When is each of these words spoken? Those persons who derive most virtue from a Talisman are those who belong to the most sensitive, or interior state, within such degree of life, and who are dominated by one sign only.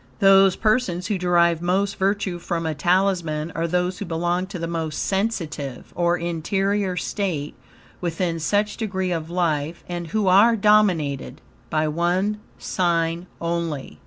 Those 0.17 0.55
persons 0.55 1.05
who 1.05 1.19
derive 1.19 1.61
most 1.61 1.95
virtue 1.97 2.39
from 2.39 2.65
a 2.65 2.73
Talisman 2.73 3.51
are 3.53 3.67
those 3.67 3.99
who 3.99 4.05
belong 4.05 4.47
to 4.47 4.57
the 4.57 4.65
most 4.65 4.97
sensitive, 5.05 5.93
or 5.95 6.17
interior 6.17 6.97
state, 6.97 7.53
within 8.01 8.39
such 8.39 8.77
degree 8.77 9.11
of 9.11 9.29
life, 9.29 9.83
and 9.87 10.07
who 10.07 10.27
are 10.27 10.55
dominated 10.55 11.39
by 11.69 11.87
one 11.87 12.39
sign 12.57 13.27
only. 13.39 13.99